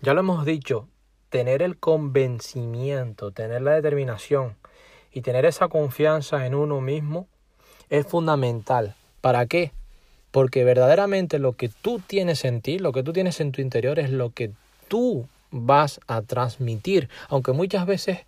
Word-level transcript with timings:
Ya 0.00 0.14
lo 0.14 0.20
hemos 0.20 0.44
dicho, 0.44 0.86
tener 1.28 1.60
el 1.60 1.76
convencimiento, 1.76 3.32
tener 3.32 3.62
la 3.62 3.72
determinación 3.72 4.56
y 5.12 5.22
tener 5.22 5.44
esa 5.44 5.66
confianza 5.66 6.46
en 6.46 6.54
uno 6.54 6.80
mismo 6.80 7.26
es 7.90 8.06
fundamental. 8.06 8.94
¿Para 9.20 9.46
qué? 9.46 9.72
Porque 10.30 10.62
verdaderamente 10.62 11.40
lo 11.40 11.54
que 11.54 11.68
tú 11.68 12.00
tienes 12.06 12.44
en 12.44 12.60
ti, 12.60 12.78
lo 12.78 12.92
que 12.92 13.02
tú 13.02 13.12
tienes 13.12 13.40
en 13.40 13.50
tu 13.50 13.60
interior 13.60 13.98
es 13.98 14.10
lo 14.10 14.30
que 14.30 14.52
tú 14.86 15.26
vas 15.50 15.98
a 16.06 16.22
transmitir, 16.22 17.08
aunque 17.28 17.50
muchas 17.50 17.84
veces 17.84 18.20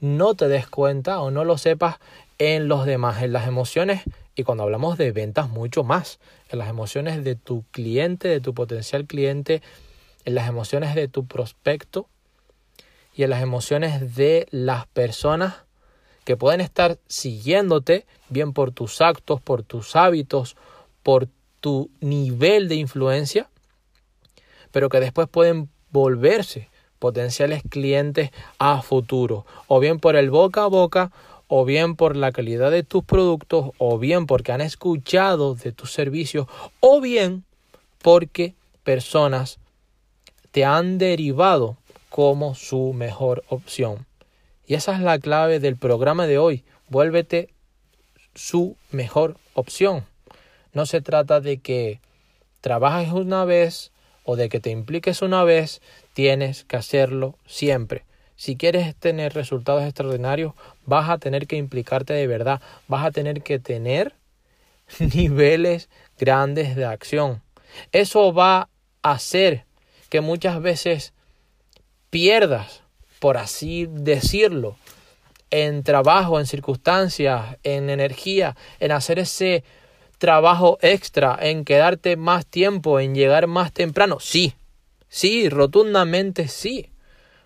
no 0.00 0.36
te 0.36 0.46
des 0.46 0.68
cuenta 0.68 1.20
o 1.20 1.32
no 1.32 1.44
lo 1.44 1.58
sepas 1.58 1.96
en 2.38 2.68
los 2.68 2.86
demás, 2.86 3.22
en 3.22 3.32
las 3.32 3.48
emociones 3.48 4.02
y 4.36 4.44
cuando 4.44 4.62
hablamos 4.62 4.96
de 4.96 5.10
ventas 5.10 5.48
mucho 5.48 5.82
más, 5.82 6.20
en 6.50 6.60
las 6.60 6.68
emociones 6.68 7.24
de 7.24 7.34
tu 7.34 7.64
cliente, 7.72 8.28
de 8.28 8.40
tu 8.40 8.54
potencial 8.54 9.06
cliente, 9.06 9.60
en 10.26 10.34
las 10.34 10.48
emociones 10.48 10.94
de 10.94 11.08
tu 11.08 11.26
prospecto 11.26 12.08
y 13.14 13.22
en 13.22 13.30
las 13.30 13.42
emociones 13.42 14.16
de 14.16 14.46
las 14.50 14.86
personas 14.88 15.54
que 16.24 16.36
pueden 16.36 16.60
estar 16.60 16.98
siguiéndote, 17.06 18.04
bien 18.28 18.52
por 18.52 18.72
tus 18.72 19.00
actos, 19.00 19.40
por 19.40 19.62
tus 19.62 19.94
hábitos, 19.94 20.56
por 21.04 21.28
tu 21.60 21.88
nivel 22.00 22.68
de 22.68 22.74
influencia, 22.74 23.48
pero 24.72 24.88
que 24.88 25.00
después 25.00 25.28
pueden 25.28 25.70
volverse 25.90 26.68
potenciales 26.98 27.62
clientes 27.68 28.30
a 28.58 28.82
futuro, 28.82 29.46
o 29.68 29.78
bien 29.78 30.00
por 30.00 30.16
el 30.16 30.30
boca 30.30 30.64
a 30.64 30.66
boca, 30.66 31.12
o 31.46 31.64
bien 31.64 31.94
por 31.94 32.16
la 32.16 32.32
calidad 32.32 32.72
de 32.72 32.82
tus 32.82 33.04
productos, 33.04 33.70
o 33.78 33.98
bien 33.98 34.26
porque 34.26 34.50
han 34.50 34.60
escuchado 34.60 35.54
de 35.54 35.70
tus 35.70 35.92
servicios, 35.92 36.48
o 36.80 37.00
bien 37.00 37.44
porque 38.02 38.56
personas 38.82 39.60
te 40.56 40.64
han 40.64 40.96
derivado 40.96 41.76
como 42.08 42.54
su 42.54 42.94
mejor 42.94 43.44
opción. 43.50 44.06
Y 44.66 44.72
esa 44.72 44.94
es 44.94 45.00
la 45.00 45.18
clave 45.18 45.60
del 45.60 45.76
programa 45.76 46.26
de 46.26 46.38
hoy. 46.38 46.64
Vuélvete 46.88 47.50
su 48.34 48.78
mejor 48.90 49.36
opción. 49.52 50.06
No 50.72 50.86
se 50.86 51.02
trata 51.02 51.42
de 51.42 51.58
que 51.58 52.00
trabajes 52.62 53.12
una 53.12 53.44
vez 53.44 53.92
o 54.24 54.34
de 54.34 54.48
que 54.48 54.58
te 54.58 54.70
impliques 54.70 55.20
una 55.20 55.44
vez, 55.44 55.82
tienes 56.14 56.64
que 56.64 56.78
hacerlo 56.78 57.36
siempre. 57.44 58.06
Si 58.34 58.56
quieres 58.56 58.96
tener 58.96 59.34
resultados 59.34 59.84
extraordinarios, 59.84 60.54
vas 60.86 61.10
a 61.10 61.18
tener 61.18 61.46
que 61.46 61.56
implicarte 61.56 62.14
de 62.14 62.26
verdad, 62.26 62.62
vas 62.88 63.04
a 63.04 63.10
tener 63.10 63.42
que 63.42 63.58
tener 63.58 64.14
niveles 65.14 65.90
grandes 66.18 66.76
de 66.76 66.86
acción. 66.86 67.42
Eso 67.92 68.32
va 68.32 68.70
a 69.02 69.12
hacer 69.12 69.65
que 70.08 70.20
muchas 70.20 70.60
veces 70.60 71.12
pierdas, 72.10 72.82
por 73.18 73.36
así 73.36 73.86
decirlo, 73.90 74.76
en 75.50 75.82
trabajo, 75.82 76.40
en 76.40 76.46
circunstancias, 76.46 77.56
en 77.62 77.90
energía, 77.90 78.56
en 78.80 78.92
hacer 78.92 79.18
ese 79.18 79.64
trabajo 80.18 80.78
extra, 80.80 81.38
en 81.40 81.64
quedarte 81.64 82.16
más 82.16 82.46
tiempo, 82.46 83.00
en 83.00 83.14
llegar 83.14 83.46
más 83.46 83.72
temprano. 83.72 84.18
Sí, 84.20 84.54
sí, 85.08 85.48
rotundamente 85.48 86.48
sí. 86.48 86.90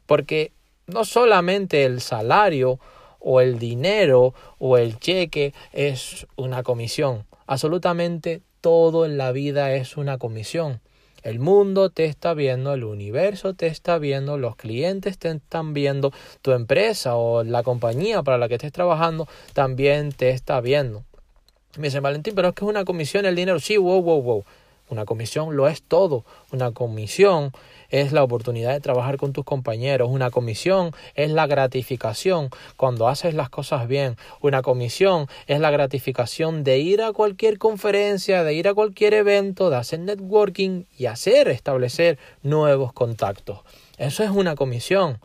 Porque 0.07 0.53
no 0.87 1.05
solamente 1.05 1.85
el 1.85 2.01
salario 2.01 2.81
o 3.19 3.41
el 3.41 3.59
dinero 3.59 4.35
o 4.59 4.79
el 4.79 4.99
cheque 4.99 5.55
es 5.73 6.27
una 6.37 6.63
comisión. 6.63 7.27
Absolutamente 7.47 8.43
todo 8.61 9.05
en 9.07 9.19
la 9.19 9.33
vida 9.33 9.75
es 9.75 9.97
una 9.97 10.19
comisión. 10.19 10.81
El 11.23 11.39
mundo 11.39 11.91
te 11.91 12.07
está 12.07 12.35
viendo, 12.35 12.73
el 12.73 12.85
universo 12.85 13.55
te 13.55 13.67
está 13.67 13.99
viendo, 13.99 14.39
los 14.39 14.57
clientes 14.57 15.19
te 15.19 15.31
están 15.31 15.75
viendo, 15.75 16.13
tu 16.43 16.53
empresa 16.53 17.17
o 17.17 17.45
la 17.45 17.63
compañía 17.63 18.23
para 18.23 18.39
la 18.39 18.49
que 18.49 18.55
estés 18.55 18.73
trabajando 18.73 19.29
también 19.53 20.13
te 20.13 20.31
está 20.31 20.61
viendo. 20.61 21.05
Me 21.77 21.89
dice 21.89 22.01
Valentín, 22.01 22.35
pero 22.35 22.49
es 22.49 22.55
que 22.55 22.65
es 22.65 22.69
una 22.69 22.85
comisión 22.85 23.27
el 23.27 23.37
dinero. 23.37 23.61
Sí, 23.61 23.77
wow, 23.77 24.03
wow, 24.03 24.23
wow. 24.23 24.45
Una 24.91 25.05
comisión 25.05 25.57
lo 25.57 25.69
es 25.69 25.83
todo. 25.83 26.25
Una 26.53 26.73
comisión 26.73 27.53
es 27.89 28.13
la 28.13 28.23
oportunidad 28.23 28.73
de 28.73 28.81
trabajar 28.81 29.17
con 29.17 29.33
tus 29.33 29.45
compañeros. 29.45 30.11
Una 30.11 30.31
comisión 30.31 30.93
es 31.15 31.31
la 31.31 31.47
gratificación 31.47 32.51
cuando 32.77 33.09
haces 33.09 33.35
las 33.35 33.51
cosas 33.51 33.89
bien. 33.89 34.17
Una 34.41 34.63
comisión 34.63 35.29
es 35.47 35.61
la 35.61 35.71
gratificación 35.71 36.65
de 36.65 36.79
ir 36.79 37.03
a 37.03 37.13
cualquier 37.13 37.59
conferencia, 37.59 38.45
de 38.45 38.55
ir 38.55 38.69
a 38.69 38.75
cualquier 38.75 39.15
evento, 39.15 39.71
de 39.71 39.77
hacer 39.77 40.01
networking 40.01 40.85
y 40.99 41.07
hacer 41.07 41.49
establecer 41.49 42.19
nuevos 42.43 42.93
contactos. 42.93 43.61
Eso 43.97 44.25
es 44.25 44.31
una 44.31 44.55
comisión. 44.57 45.21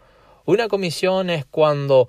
Una 0.46 0.68
comisión 0.68 1.32
es 1.32 1.44
cuando 1.46 2.08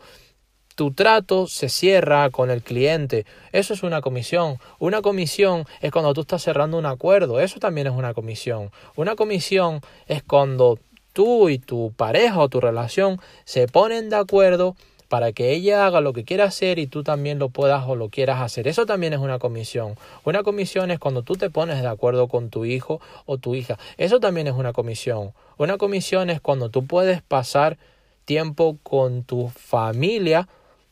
tu 0.76 0.92
trato 0.92 1.47
se 1.47 1.70
cierra 1.70 2.28
con 2.31 2.50
el 2.50 2.62
cliente. 2.62 3.25
Eso 3.50 3.72
es 3.72 3.82
una 3.82 4.03
comisión. 4.03 4.59
Una 4.78 5.00
comisión 5.00 5.64
es 5.81 5.91
cuando 5.91 6.12
tú 6.12 6.20
estás 6.20 6.42
cerrando 6.42 6.78
un 6.78 6.84
acuerdo. 6.84 7.41
Eso 7.41 7.59
también 7.59 7.87
es 7.87 7.94
una 7.94 8.12
comisión. 8.12 8.70
Una 8.94 9.16
comisión 9.16 9.81
es 10.06 10.22
cuando 10.22 10.78
tú 11.14 11.48
y 11.48 11.59
tu 11.59 11.94
pareja 11.97 12.38
o 12.38 12.50
tu 12.50 12.60
relación 12.60 13.19
se 13.47 13.66
ponen 13.69 14.10
de 14.10 14.16
acuerdo 14.16 14.76
para 15.09 15.32
que 15.32 15.53
ella 15.53 15.87
haga 15.87 16.03
lo 16.03 16.12
que 16.12 16.25
quiera 16.25 16.44
hacer 16.44 16.78
y 16.78 16.87
tú 16.87 17.03
también 17.03 17.38
lo 17.38 17.48
puedas 17.48 17.88
o 17.88 17.97
lo 17.97 18.10
quieras 18.10 18.43
hacer. 18.43 18.69
Eso 18.69 18.84
también 18.84 19.14
es 19.14 19.20
una 19.20 19.38
comisión. 19.38 19.94
Una 20.25 20.43
comisión 20.43 20.91
es 20.91 20.98
cuando 20.98 21.22
tú 21.22 21.37
te 21.37 21.48
pones 21.48 21.81
de 21.81 21.88
acuerdo 21.88 22.28
con 22.28 22.50
tu 22.50 22.66
hijo 22.66 23.00
o 23.25 23.38
tu 23.38 23.54
hija. 23.54 23.78
Eso 23.97 24.20
también 24.20 24.47
es 24.47 24.54
una 24.54 24.75
comisión. 24.75 25.32
Una 25.56 25.78
comisión 25.78 26.28
es 26.28 26.43
cuando 26.43 26.69
tú 26.69 26.87
puedes 26.87 27.22
pasar 27.22 27.78
tiempo 28.26 28.76
con 28.82 29.22
tu 29.22 29.48
familia 29.48 30.48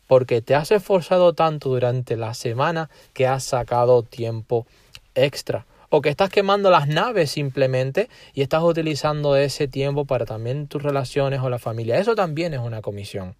porque 0.06 0.42
te 0.42 0.54
has 0.54 0.70
esforzado 0.70 1.32
tanto 1.32 1.70
durante 1.70 2.16
la 2.16 2.34
semana 2.34 2.90
que 3.12 3.26
has 3.26 3.44
sacado 3.44 4.02
tiempo 4.02 4.66
extra 5.14 5.66
o 5.90 6.00
que 6.00 6.08
estás 6.08 6.28
quemando 6.28 6.70
las 6.70 6.88
naves 6.88 7.30
simplemente 7.30 8.08
y 8.32 8.42
estás 8.42 8.62
utilizando 8.62 9.36
ese 9.36 9.68
tiempo 9.68 10.04
para 10.04 10.26
también 10.26 10.66
tus 10.66 10.82
relaciones 10.82 11.40
o 11.40 11.48
la 11.48 11.58
familia. 11.58 11.98
Eso 11.98 12.16
también 12.16 12.52
es 12.52 12.60
una 12.60 12.82
comisión. 12.82 13.36